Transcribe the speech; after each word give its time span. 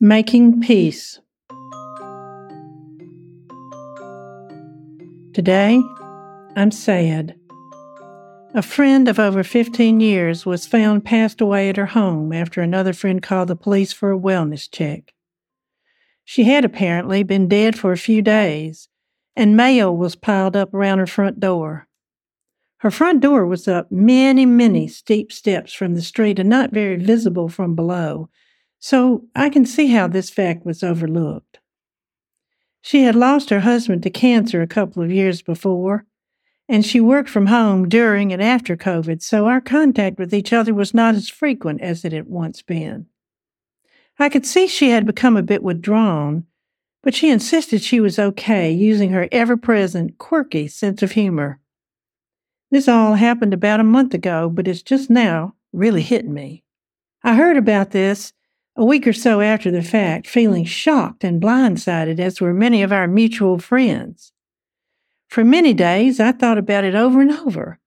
Making 0.00 0.60
Peace. 0.60 1.18
Today, 5.34 5.82
I'm 6.54 6.70
sad. 6.70 7.34
A 8.54 8.62
friend 8.62 9.08
of 9.08 9.18
over 9.18 9.42
15 9.42 9.98
years 9.98 10.46
was 10.46 10.68
found 10.68 11.04
passed 11.04 11.40
away 11.40 11.68
at 11.68 11.76
her 11.76 11.86
home 11.86 12.32
after 12.32 12.60
another 12.60 12.92
friend 12.92 13.20
called 13.20 13.48
the 13.48 13.56
police 13.56 13.92
for 13.92 14.12
a 14.12 14.18
wellness 14.18 14.70
check. 14.70 15.14
She 16.24 16.44
had 16.44 16.64
apparently 16.64 17.24
been 17.24 17.48
dead 17.48 17.76
for 17.76 17.90
a 17.90 17.98
few 17.98 18.22
days, 18.22 18.88
and 19.34 19.56
mail 19.56 19.96
was 19.96 20.14
piled 20.14 20.54
up 20.54 20.72
around 20.72 20.98
her 21.00 21.08
front 21.08 21.40
door. 21.40 21.88
Her 22.82 22.92
front 22.92 23.18
door 23.20 23.44
was 23.46 23.66
up 23.66 23.90
many, 23.90 24.46
many 24.46 24.86
steep 24.86 25.32
steps 25.32 25.72
from 25.72 25.96
the 25.96 26.02
street 26.02 26.38
and 26.38 26.48
not 26.48 26.70
very 26.70 26.98
visible 26.98 27.48
from 27.48 27.74
below 27.74 28.28
so 28.78 29.24
I 29.34 29.48
can 29.50 29.66
see 29.66 29.88
how 29.88 30.06
this 30.06 30.30
fact 30.30 30.64
was 30.64 30.82
overlooked. 30.82 31.58
She 32.80 33.02
had 33.02 33.14
lost 33.14 33.50
her 33.50 33.60
husband 33.60 34.02
to 34.04 34.10
cancer 34.10 34.62
a 34.62 34.66
couple 34.66 35.02
of 35.02 35.10
years 35.10 35.42
before, 35.42 36.06
and 36.68 36.84
she 36.84 37.00
worked 37.00 37.28
from 37.28 37.46
home 37.46 37.88
during 37.88 38.32
and 38.32 38.42
after 38.42 38.76
COVID, 38.76 39.22
so 39.22 39.46
our 39.46 39.60
contact 39.60 40.18
with 40.18 40.32
each 40.32 40.52
other 40.52 40.74
was 40.74 40.94
not 40.94 41.14
as 41.14 41.28
frequent 41.28 41.80
as 41.80 42.04
it 42.04 42.12
had 42.12 42.28
once 42.28 42.62
been. 42.62 43.06
I 44.18 44.28
could 44.28 44.44
see 44.44 44.66
she 44.66 44.90
had 44.90 45.06
become 45.06 45.36
a 45.36 45.42
bit 45.42 45.62
withdrawn, 45.62 46.44
but 47.02 47.14
she 47.14 47.30
insisted 47.30 47.82
she 47.82 48.00
was 48.00 48.18
okay, 48.18 48.70
using 48.70 49.10
her 49.10 49.28
ever 49.32 49.56
present, 49.56 50.18
quirky 50.18 50.68
sense 50.68 51.02
of 51.02 51.12
humor. 51.12 51.60
This 52.70 52.88
all 52.88 53.14
happened 53.14 53.54
about 53.54 53.80
a 53.80 53.84
month 53.84 54.12
ago, 54.12 54.50
but 54.50 54.68
it's 54.68 54.82
just 54.82 55.08
now 55.08 55.54
really 55.72 56.02
hitting 56.02 56.34
me. 56.34 56.64
I 57.24 57.34
heard 57.34 57.56
about 57.56 57.92
this 57.92 58.32
a 58.78 58.84
week 58.84 59.08
or 59.08 59.12
so 59.12 59.40
after 59.40 59.72
the 59.72 59.82
fact, 59.82 60.28
feeling 60.28 60.64
shocked 60.64 61.24
and 61.24 61.42
blindsided, 61.42 62.20
as 62.20 62.40
were 62.40 62.54
many 62.54 62.80
of 62.80 62.92
our 62.92 63.08
mutual 63.08 63.58
friends. 63.58 64.32
For 65.28 65.42
many 65.42 65.74
days, 65.74 66.20
I 66.20 66.30
thought 66.30 66.58
about 66.58 66.84
it 66.84 66.94
over 66.94 67.20
and 67.20 67.32
over, 67.32 67.80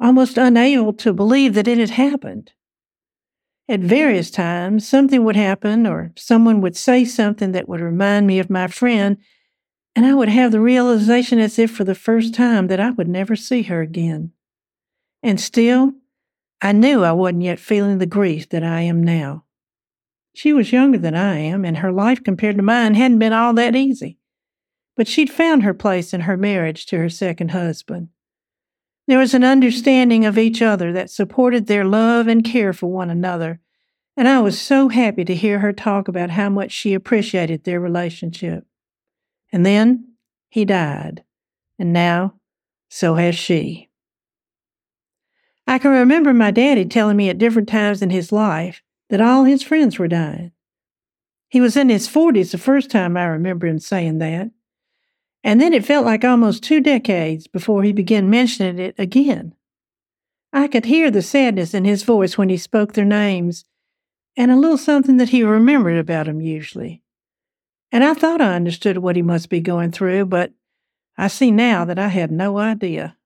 almost 0.00 0.38
unable 0.38 0.94
to 0.94 1.12
believe 1.12 1.52
that 1.52 1.68
it 1.68 1.76
had 1.76 1.90
happened. 1.90 2.52
At 3.68 3.80
various 3.80 4.30
times, 4.30 4.88
something 4.88 5.22
would 5.22 5.36
happen, 5.36 5.86
or 5.86 6.12
someone 6.16 6.62
would 6.62 6.76
say 6.76 7.04
something 7.04 7.52
that 7.52 7.68
would 7.68 7.82
remind 7.82 8.26
me 8.26 8.38
of 8.38 8.48
my 8.48 8.68
friend, 8.68 9.18
and 9.94 10.06
I 10.06 10.14
would 10.14 10.30
have 10.30 10.50
the 10.50 10.60
realization 10.60 11.38
as 11.38 11.58
if 11.58 11.70
for 11.70 11.84
the 11.84 11.94
first 11.94 12.32
time 12.32 12.68
that 12.68 12.80
I 12.80 12.92
would 12.92 13.08
never 13.08 13.36
see 13.36 13.64
her 13.64 13.82
again. 13.82 14.32
And 15.22 15.38
still, 15.38 15.92
I 16.62 16.72
knew 16.72 17.04
I 17.04 17.12
wasn't 17.12 17.42
yet 17.42 17.58
feeling 17.58 17.98
the 17.98 18.06
grief 18.06 18.48
that 18.48 18.64
I 18.64 18.80
am 18.80 19.04
now. 19.04 19.44
She 20.38 20.52
was 20.52 20.70
younger 20.70 20.98
than 20.98 21.16
I 21.16 21.38
am, 21.38 21.64
and 21.64 21.78
her 21.78 21.90
life 21.90 22.22
compared 22.22 22.58
to 22.58 22.62
mine 22.62 22.94
hadn't 22.94 23.18
been 23.18 23.32
all 23.32 23.52
that 23.54 23.74
easy. 23.74 24.18
But 24.96 25.08
she'd 25.08 25.30
found 25.30 25.64
her 25.64 25.74
place 25.74 26.14
in 26.14 26.20
her 26.20 26.36
marriage 26.36 26.86
to 26.86 26.98
her 26.98 27.08
second 27.08 27.50
husband. 27.50 28.10
There 29.08 29.18
was 29.18 29.34
an 29.34 29.42
understanding 29.42 30.24
of 30.24 30.38
each 30.38 30.62
other 30.62 30.92
that 30.92 31.10
supported 31.10 31.66
their 31.66 31.84
love 31.84 32.28
and 32.28 32.44
care 32.44 32.72
for 32.72 32.86
one 32.86 33.10
another, 33.10 33.58
and 34.16 34.28
I 34.28 34.38
was 34.38 34.60
so 34.60 34.90
happy 34.90 35.24
to 35.24 35.34
hear 35.34 35.58
her 35.58 35.72
talk 35.72 36.06
about 36.06 36.30
how 36.30 36.48
much 36.48 36.70
she 36.70 36.94
appreciated 36.94 37.64
their 37.64 37.80
relationship. 37.80 38.64
And 39.52 39.66
then 39.66 40.12
he 40.48 40.64
died, 40.64 41.24
and 41.80 41.92
now 41.92 42.34
so 42.88 43.16
has 43.16 43.34
she. 43.34 43.90
I 45.66 45.80
can 45.80 45.90
remember 45.90 46.32
my 46.32 46.52
daddy 46.52 46.84
telling 46.84 47.16
me 47.16 47.28
at 47.28 47.38
different 47.38 47.68
times 47.68 48.02
in 48.02 48.10
his 48.10 48.30
life 48.30 48.82
that 49.10 49.20
all 49.20 49.44
his 49.44 49.62
friends 49.62 49.98
were 49.98 50.08
dying. 50.08 50.52
He 51.48 51.60
was 51.60 51.76
in 51.76 51.88
his 51.88 52.08
40s 52.08 52.50
the 52.50 52.58
first 52.58 52.90
time 52.90 53.16
I 53.16 53.24
remember 53.24 53.66
him 53.66 53.78
saying 53.78 54.18
that. 54.18 54.50
And 55.42 55.60
then 55.60 55.72
it 55.72 55.84
felt 55.84 56.04
like 56.04 56.24
almost 56.24 56.62
two 56.62 56.80
decades 56.80 57.46
before 57.46 57.82
he 57.82 57.92
began 57.92 58.28
mentioning 58.28 58.78
it 58.78 58.94
again. 58.98 59.54
I 60.52 60.68
could 60.68 60.86
hear 60.86 61.10
the 61.10 61.22
sadness 61.22 61.74
in 61.74 61.84
his 61.84 62.02
voice 62.02 62.36
when 62.36 62.48
he 62.48 62.56
spoke 62.56 62.92
their 62.92 63.04
names, 63.04 63.64
and 64.36 64.50
a 64.50 64.56
little 64.56 64.78
something 64.78 65.16
that 65.18 65.30
he 65.30 65.42
remembered 65.42 65.98
about 65.98 66.26
them 66.26 66.40
usually. 66.40 67.02
And 67.90 68.04
I 68.04 68.14
thought 68.14 68.40
I 68.40 68.54
understood 68.54 68.98
what 68.98 69.16
he 69.16 69.22
must 69.22 69.48
be 69.48 69.60
going 69.60 69.90
through, 69.90 70.26
but 70.26 70.52
I 71.16 71.28
see 71.28 71.50
now 71.50 71.84
that 71.84 71.98
I 71.98 72.08
had 72.08 72.30
no 72.30 72.58
idea. 72.58 73.16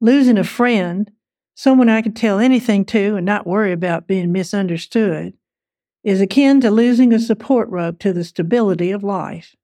Losing 0.00 0.38
a 0.38 0.44
friend, 0.44 1.10
someone 1.58 1.88
I 1.88 2.02
could 2.02 2.14
tell 2.14 2.38
anything 2.38 2.84
to 2.84 3.16
and 3.16 3.26
not 3.26 3.44
worry 3.44 3.72
about 3.72 4.06
being 4.06 4.30
misunderstood, 4.30 5.32
is 6.04 6.20
akin 6.20 6.60
to 6.60 6.70
losing 6.70 7.12
a 7.12 7.18
support 7.18 7.68
rope 7.68 7.98
to 7.98 8.12
the 8.12 8.22
stability 8.22 8.92
of 8.92 9.02
life. 9.02 9.56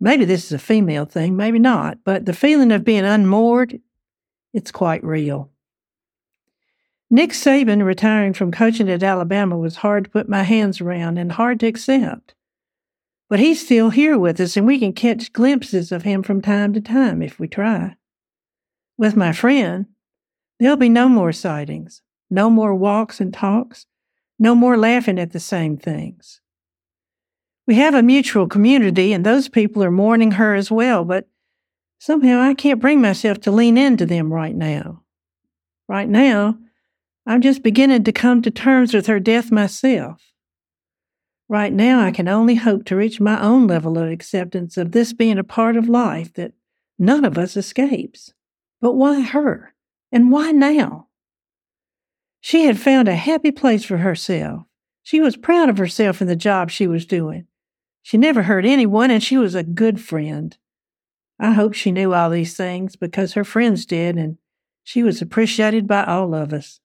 Maybe 0.00 0.24
this 0.24 0.46
is 0.46 0.52
a 0.52 0.58
female 0.58 1.04
thing, 1.04 1.36
maybe 1.36 1.58
not, 1.58 1.98
but 2.02 2.24
the 2.24 2.32
feeling 2.32 2.72
of 2.72 2.82
being 2.82 3.04
unmoored, 3.04 3.78
it's 4.54 4.72
quite 4.72 5.04
real. 5.04 5.50
Nick 7.10 7.32
Saban 7.32 7.84
retiring 7.84 8.32
from 8.32 8.50
coaching 8.50 8.88
at 8.88 9.02
Alabama 9.02 9.58
was 9.58 9.76
hard 9.76 10.04
to 10.04 10.10
put 10.10 10.30
my 10.30 10.44
hands 10.44 10.80
around 10.80 11.18
and 11.18 11.32
hard 11.32 11.60
to 11.60 11.66
accept. 11.66 12.34
But 13.28 13.38
he's 13.38 13.62
still 13.62 13.90
here 13.90 14.18
with 14.18 14.40
us, 14.40 14.56
and 14.56 14.66
we 14.66 14.78
can 14.78 14.94
catch 14.94 15.34
glimpses 15.34 15.92
of 15.92 16.04
him 16.04 16.22
from 16.22 16.40
time 16.40 16.72
to 16.72 16.80
time 16.80 17.20
if 17.20 17.38
we 17.38 17.48
try. 17.48 17.96
With 18.96 19.14
my 19.14 19.32
friend, 19.32 19.88
There'll 20.62 20.76
be 20.76 20.88
no 20.88 21.08
more 21.08 21.32
sightings, 21.32 22.02
no 22.30 22.48
more 22.48 22.72
walks 22.72 23.20
and 23.20 23.34
talks, 23.34 23.86
no 24.38 24.54
more 24.54 24.76
laughing 24.76 25.18
at 25.18 25.32
the 25.32 25.40
same 25.40 25.76
things. 25.76 26.40
We 27.66 27.74
have 27.74 27.94
a 27.96 28.02
mutual 28.02 28.46
community, 28.46 29.12
and 29.12 29.26
those 29.26 29.48
people 29.48 29.82
are 29.82 29.90
mourning 29.90 30.30
her 30.30 30.54
as 30.54 30.70
well, 30.70 31.04
but 31.04 31.26
somehow 31.98 32.40
I 32.40 32.54
can't 32.54 32.78
bring 32.78 33.00
myself 33.00 33.40
to 33.40 33.50
lean 33.50 33.76
into 33.76 34.06
them 34.06 34.32
right 34.32 34.54
now. 34.54 35.02
Right 35.88 36.08
now, 36.08 36.58
I'm 37.26 37.40
just 37.40 37.64
beginning 37.64 38.04
to 38.04 38.12
come 38.12 38.40
to 38.42 38.50
terms 38.52 38.94
with 38.94 39.08
her 39.08 39.18
death 39.18 39.50
myself. 39.50 40.22
Right 41.48 41.72
now, 41.72 42.04
I 42.04 42.12
can 42.12 42.28
only 42.28 42.54
hope 42.54 42.84
to 42.84 42.94
reach 42.94 43.20
my 43.20 43.42
own 43.42 43.66
level 43.66 43.98
of 43.98 44.08
acceptance 44.08 44.76
of 44.76 44.92
this 44.92 45.12
being 45.12 45.38
a 45.38 45.42
part 45.42 45.76
of 45.76 45.88
life 45.88 46.32
that 46.34 46.52
none 47.00 47.24
of 47.24 47.36
us 47.36 47.56
escapes. 47.56 48.32
But 48.80 48.92
why 48.92 49.22
her? 49.22 49.74
And 50.12 50.30
why 50.30 50.52
now? 50.52 51.08
She 52.40 52.66
had 52.66 52.78
found 52.78 53.08
a 53.08 53.16
happy 53.16 53.50
place 53.50 53.84
for 53.84 53.96
herself. 53.96 54.64
She 55.02 55.20
was 55.20 55.36
proud 55.36 55.68
of 55.68 55.78
herself 55.78 56.20
and 56.20 56.28
the 56.28 56.36
job 56.36 56.70
she 56.70 56.86
was 56.86 57.06
doing. 57.06 57.46
She 58.02 58.18
never 58.18 58.42
hurt 58.42 58.66
anyone, 58.66 59.10
and 59.10 59.22
she 59.22 59.38
was 59.38 59.54
a 59.54 59.62
good 59.62 60.00
friend. 60.00 60.56
I 61.38 61.52
hope 61.52 61.72
she 61.72 61.92
knew 61.92 62.12
all 62.12 62.30
these 62.30 62.56
things 62.56 62.94
because 62.94 63.32
her 63.34 63.44
friends 63.44 63.86
did, 63.86 64.16
and 64.16 64.38
she 64.84 65.02
was 65.02 65.22
appreciated 65.22 65.86
by 65.86 66.04
all 66.04 66.34
of 66.34 66.52
us. 66.52 66.80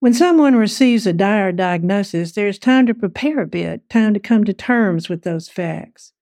When 0.00 0.14
someone 0.14 0.56
receives 0.56 1.06
a 1.06 1.12
dire 1.12 1.52
diagnosis, 1.52 2.32
there 2.32 2.48
is 2.48 2.58
time 2.58 2.86
to 2.86 2.94
prepare 2.94 3.40
a 3.40 3.46
bit, 3.46 3.88
time 3.88 4.14
to 4.14 4.20
come 4.20 4.44
to 4.44 4.52
terms 4.52 5.08
with 5.08 5.22
those 5.22 5.48
facts. 5.48 6.12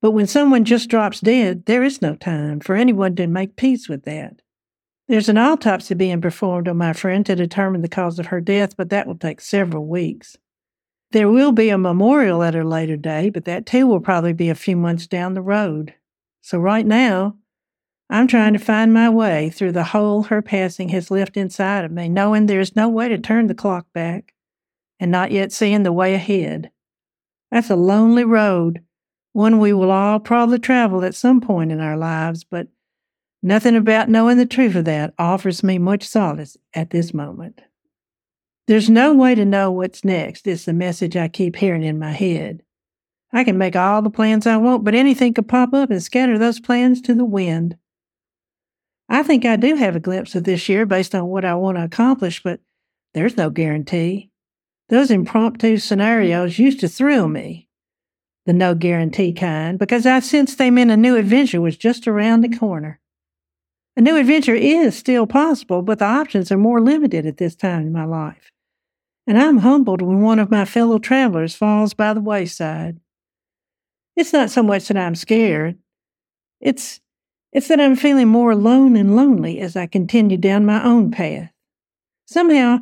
But 0.00 0.12
when 0.12 0.26
someone 0.26 0.64
just 0.64 0.88
drops 0.88 1.20
dead, 1.20 1.66
there 1.66 1.82
is 1.82 2.00
no 2.00 2.14
time 2.14 2.60
for 2.60 2.76
anyone 2.76 3.16
to 3.16 3.26
make 3.26 3.56
peace 3.56 3.88
with 3.88 4.04
that. 4.04 4.42
There's 5.10 5.28
an 5.28 5.38
autopsy 5.38 5.96
being 5.96 6.20
performed 6.20 6.68
on 6.68 6.76
my 6.76 6.92
friend 6.92 7.26
to 7.26 7.34
determine 7.34 7.82
the 7.82 7.88
cause 7.88 8.20
of 8.20 8.26
her 8.26 8.40
death, 8.40 8.76
but 8.76 8.90
that 8.90 9.08
will 9.08 9.16
take 9.16 9.40
several 9.40 9.84
weeks. 9.84 10.36
There 11.10 11.28
will 11.28 11.50
be 11.50 11.68
a 11.68 11.76
memorial 11.76 12.44
at 12.44 12.54
a 12.54 12.62
later 12.62 12.96
date, 12.96 13.30
but 13.30 13.44
that 13.44 13.66
too 13.66 13.88
will 13.88 13.98
probably 13.98 14.32
be 14.32 14.50
a 14.50 14.54
few 14.54 14.76
months 14.76 15.08
down 15.08 15.34
the 15.34 15.42
road. 15.42 15.94
So 16.42 16.60
right 16.60 16.86
now, 16.86 17.34
I'm 18.08 18.28
trying 18.28 18.52
to 18.52 18.60
find 18.60 18.94
my 18.94 19.08
way 19.08 19.50
through 19.50 19.72
the 19.72 19.82
hole 19.82 20.22
her 20.22 20.42
passing 20.42 20.90
has 20.90 21.10
left 21.10 21.36
inside 21.36 21.84
of 21.84 21.90
me, 21.90 22.08
knowing 22.08 22.46
there's 22.46 22.76
no 22.76 22.88
way 22.88 23.08
to 23.08 23.18
turn 23.18 23.48
the 23.48 23.54
clock 23.54 23.86
back 23.92 24.32
and 25.00 25.10
not 25.10 25.32
yet 25.32 25.50
seeing 25.50 25.82
the 25.82 25.92
way 25.92 26.14
ahead. 26.14 26.70
That's 27.50 27.68
a 27.68 27.74
lonely 27.74 28.22
road, 28.22 28.84
one 29.32 29.58
we 29.58 29.72
will 29.72 29.90
all 29.90 30.20
probably 30.20 30.60
travel 30.60 31.04
at 31.04 31.16
some 31.16 31.40
point 31.40 31.72
in 31.72 31.80
our 31.80 31.96
lives, 31.96 32.44
but 32.44 32.68
Nothing 33.42 33.74
about 33.74 34.08
knowing 34.08 34.36
the 34.36 34.46
truth 34.46 34.74
of 34.74 34.84
that 34.84 35.14
offers 35.18 35.62
me 35.62 35.78
much 35.78 36.04
solace 36.04 36.56
at 36.74 36.90
this 36.90 37.14
moment. 37.14 37.62
There's 38.66 38.90
no 38.90 39.14
way 39.14 39.34
to 39.34 39.44
know 39.44 39.72
what's 39.72 40.04
next, 40.04 40.46
is 40.46 40.64
the 40.64 40.72
message 40.72 41.16
I 41.16 41.28
keep 41.28 41.56
hearing 41.56 41.82
in 41.82 41.98
my 41.98 42.12
head. 42.12 42.62
I 43.32 43.44
can 43.44 43.58
make 43.58 43.76
all 43.76 44.02
the 44.02 44.10
plans 44.10 44.46
I 44.46 44.58
want, 44.58 44.84
but 44.84 44.94
anything 44.94 45.34
could 45.34 45.48
pop 45.48 45.72
up 45.72 45.90
and 45.90 46.02
scatter 46.02 46.38
those 46.38 46.60
plans 46.60 47.00
to 47.02 47.14
the 47.14 47.24
wind. 47.24 47.76
I 49.08 49.22
think 49.22 49.44
I 49.44 49.56
do 49.56 49.74
have 49.74 49.96
a 49.96 50.00
glimpse 50.00 50.34
of 50.34 50.44
this 50.44 50.68
year 50.68 50.86
based 50.86 51.14
on 51.14 51.26
what 51.26 51.44
I 51.44 51.54
want 51.54 51.78
to 51.78 51.84
accomplish, 51.84 52.42
but 52.42 52.60
there's 53.14 53.36
no 53.36 53.50
guarantee. 53.50 54.30
Those 54.88 55.10
impromptu 55.10 55.78
scenarios 55.78 56.58
used 56.58 56.80
to 56.80 56.88
thrill 56.88 57.28
me, 57.28 57.68
the 58.46 58.52
no 58.52 58.74
guarantee 58.74 59.32
kind, 59.32 59.78
because 59.78 60.06
I 60.06 60.20
sensed 60.20 60.58
they 60.58 60.70
meant 60.70 60.90
a 60.90 60.96
new 60.96 61.16
adventure 61.16 61.60
was 61.60 61.76
just 61.76 62.06
around 62.06 62.42
the 62.42 62.56
corner. 62.56 63.00
A 64.00 64.02
new 64.02 64.16
adventure 64.16 64.54
is 64.54 64.96
still 64.96 65.26
possible, 65.26 65.82
but 65.82 65.98
the 65.98 66.06
options 66.06 66.50
are 66.50 66.56
more 66.56 66.80
limited 66.80 67.26
at 67.26 67.36
this 67.36 67.54
time 67.54 67.82
in 67.82 67.92
my 67.92 68.06
life 68.06 68.50
and 69.30 69.38
I'm 69.38 69.58
humbled 69.58 70.02
when 70.02 70.22
one 70.22 70.40
of 70.40 70.50
my 70.50 70.64
fellow 70.64 70.98
travelers 70.98 71.54
falls 71.54 71.94
by 71.94 72.14
the 72.14 72.20
wayside. 72.20 72.98
It's 74.16 74.32
not 74.32 74.50
so 74.50 74.60
much 74.60 74.88
that 74.88 74.96
I'm 74.96 75.14
scared. 75.14 75.78
It's 76.60 77.00
it's 77.52 77.68
that 77.68 77.80
I'm 77.80 77.94
feeling 77.94 78.26
more 78.26 78.50
alone 78.50 78.96
and 78.96 79.14
lonely 79.14 79.60
as 79.60 79.76
I 79.76 79.86
continue 79.86 80.36
down 80.36 80.66
my 80.66 80.82
own 80.82 81.12
path. 81.12 81.52
Somehow, 82.26 82.78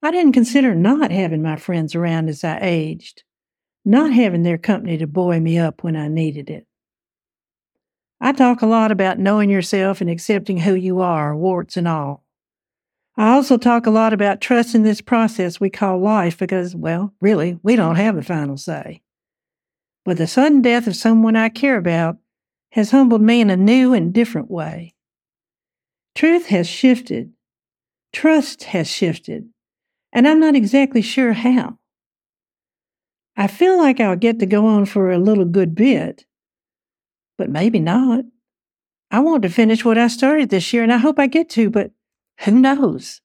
I 0.00 0.12
didn't 0.12 0.34
consider 0.34 0.72
not 0.72 1.10
having 1.10 1.42
my 1.42 1.56
friends 1.56 1.96
around 1.96 2.28
as 2.28 2.44
I 2.44 2.60
aged, 2.62 3.24
not 3.84 4.12
having 4.12 4.44
their 4.44 4.56
company 4.56 4.98
to 4.98 5.08
buoy 5.08 5.40
me 5.40 5.58
up 5.58 5.82
when 5.82 5.96
I 5.96 6.06
needed 6.06 6.48
it. 6.48 6.67
I 8.20 8.32
talk 8.32 8.62
a 8.62 8.66
lot 8.66 8.90
about 8.90 9.18
knowing 9.18 9.48
yourself 9.48 10.00
and 10.00 10.10
accepting 10.10 10.58
who 10.58 10.74
you 10.74 11.00
are, 11.00 11.36
warts 11.36 11.76
and 11.76 11.86
all. 11.86 12.24
I 13.16 13.30
also 13.30 13.56
talk 13.56 13.86
a 13.86 13.90
lot 13.90 14.12
about 14.12 14.40
trusting 14.40 14.82
this 14.82 15.00
process 15.00 15.58
we 15.60 15.70
call 15.70 15.98
life 15.98 16.38
because, 16.38 16.74
well, 16.74 17.14
really, 17.20 17.58
we 17.62 17.76
don't 17.76 17.96
have 17.96 18.14
the 18.14 18.22
final 18.22 18.56
say. 18.56 19.02
But 20.04 20.18
the 20.18 20.26
sudden 20.26 20.62
death 20.62 20.86
of 20.86 20.96
someone 20.96 21.36
I 21.36 21.48
care 21.48 21.76
about 21.76 22.18
has 22.72 22.90
humbled 22.90 23.22
me 23.22 23.40
in 23.40 23.50
a 23.50 23.56
new 23.56 23.92
and 23.92 24.12
different 24.12 24.50
way. 24.50 24.94
Truth 26.14 26.46
has 26.46 26.68
shifted. 26.68 27.32
Trust 28.12 28.64
has 28.64 28.88
shifted. 28.88 29.48
And 30.12 30.26
I'm 30.26 30.40
not 30.40 30.56
exactly 30.56 31.02
sure 31.02 31.32
how. 31.32 31.78
I 33.36 33.46
feel 33.46 33.78
like 33.78 34.00
I'll 34.00 34.16
get 34.16 34.38
to 34.40 34.46
go 34.46 34.66
on 34.66 34.84
for 34.84 35.10
a 35.10 35.18
little 35.18 35.44
good 35.44 35.74
bit, 35.74 36.24
but 37.38 37.48
maybe 37.48 37.80
not. 37.80 38.24
I 39.10 39.20
want 39.20 39.42
to 39.44 39.48
finish 39.48 39.84
what 39.84 39.96
I 39.96 40.08
started 40.08 40.50
this 40.50 40.72
year, 40.72 40.82
and 40.82 40.92
I 40.92 40.98
hope 40.98 41.18
I 41.18 41.26
get 41.26 41.48
to, 41.50 41.70
but 41.70 41.92
who 42.40 42.52
knows? 42.58 43.22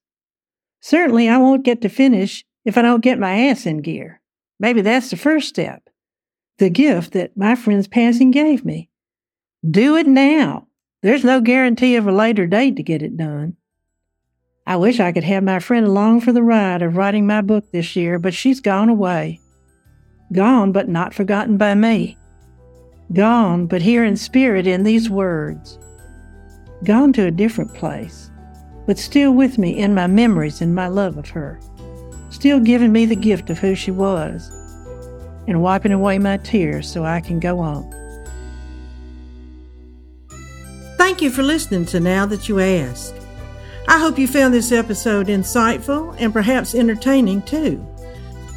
Certainly, 0.80 1.28
I 1.28 1.38
won't 1.38 1.66
get 1.66 1.82
to 1.82 1.90
finish 1.90 2.46
if 2.64 2.78
I 2.78 2.82
don't 2.82 3.04
get 3.04 3.20
my 3.20 3.48
ass 3.48 3.66
in 3.66 3.82
gear. 3.82 4.22
Maybe 4.60 4.82
that's 4.82 5.10
the 5.10 5.18
first 5.18 5.50
step. 5.50 5.90
The 6.60 6.70
gift 6.70 7.12
that 7.14 7.36
my 7.36 7.56
friend's 7.56 7.88
passing 7.88 8.32
gave 8.32 8.64
me. 8.64 8.90
Do 9.70 9.98
it 9.98 10.08
now. 10.08 10.68
There's 11.02 11.24
no 11.24 11.42
guarantee 11.42 11.96
of 11.98 12.08
a 12.08 12.12
later 12.12 12.48
date 12.48 12.78
to 12.78 12.84
get 12.84 13.02
it 13.02 13.18
done. 13.18 13.58
I 14.66 14.78
wish 14.78 15.00
I 15.00 15.12
could 15.12 15.26
have 15.26 15.44
my 15.44 15.60
friend 15.60 15.86
along 15.86 16.22
for 16.22 16.32
the 16.32 16.44
ride 16.44 16.82
of 16.82 16.96
writing 16.96 17.28
my 17.28 17.42
book 17.42 17.72
this 17.72 17.96
year, 17.98 18.20
but 18.20 18.34
she's 18.34 18.62
gone 18.62 18.88
away. 18.88 19.42
Gone, 20.32 20.72
but 20.72 20.88
not 20.88 21.14
forgotten 21.14 21.58
by 21.58 21.76
me. 21.76 22.18
Gone, 23.14 23.68
but 23.68 23.82
here 23.82 24.04
in 24.04 24.18
spirit 24.18 24.68
in 24.68 24.84
these 24.84 25.10
words. 25.10 25.80
Gone 26.84 27.14
to 27.14 27.28
a 27.28 27.32
different 27.32 27.74
place 27.74 28.32
but 28.86 28.98
still 28.98 29.32
with 29.32 29.58
me 29.58 29.78
in 29.78 29.94
my 29.94 30.08
memories 30.08 30.62
and 30.62 30.76
my 30.76 30.88
love 30.88 31.18
of 31.18 31.30
her, 31.30 31.60
still 32.30 32.60
giving 32.60 32.92
me 32.92 33.06
the 33.06 33.16
gift 33.16 33.50
of 33.50 33.60
who 33.60 33.76
she 33.76 33.92
was, 33.92 34.50
and 35.48 35.62
wiping 35.62 35.92
away 35.92 36.20
my 36.20 36.38
tears 36.38 36.90
so 36.90 37.04
I 37.04 37.22
can 37.22 37.40
go 37.40 37.60
on. 37.60 37.90
Thank 40.98 41.22
you 41.22 41.30
for 41.30 41.44
listening 41.44 41.86
to 41.88 42.00
Now 42.00 42.26
That 42.26 42.50
You 42.50 42.60
Ask. 42.60 43.14
I 43.88 44.00
hope 44.00 44.18
you 44.18 44.28
found 44.28 44.54
this 44.54 44.72
episode 44.72 45.28
insightful 45.28 46.16
and 46.18 46.32
perhaps 46.32 46.74
entertaining 46.74 47.42
too. 47.42 47.86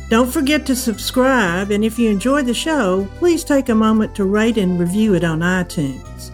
Don't 0.09 0.33
forget 0.33 0.65
to 0.67 0.77
subscribe, 0.77 1.73
and 1.73 1.85
if 1.85 1.99
you 1.99 2.11
enjoyed 2.11 2.47
the 2.47 2.55
show, 2.55 3.09
please 3.19 3.43
take 3.43 3.69
a 3.69 3.75
moment 3.75 4.15
to 4.15 4.25
rate 4.25 4.57
and 4.57 4.79
review 4.79 5.15
it 5.15 5.25
on 5.25 5.41
iTunes. 5.41 6.31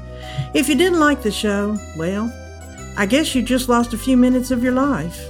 If 0.53 0.69
you 0.69 0.75
didn't 0.75 1.01
like 1.01 1.23
the 1.23 1.31
show, 1.31 1.79
well, 1.97 2.31
I 2.99 3.07
guess 3.07 3.35
you 3.35 3.43
just 3.43 3.71
lost 3.71 3.95
a 3.95 3.99
few 3.99 4.19
minutes 4.19 4.51
of 4.51 4.63
your 4.63 4.73
life. 4.73 5.27